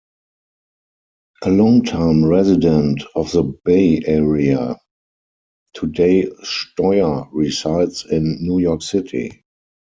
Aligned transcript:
A 1.43 1.51
longtime 1.51 2.25
resident 2.25 3.03
of 3.13 3.31
the 3.33 3.43
Bay 3.43 4.01
Area, 4.03 4.75
today 5.75 6.25
Steuer 6.41 7.29
resides 7.31 8.07
in 8.09 8.41
New 8.41 8.57
York 8.57 8.81
City. 8.81 9.43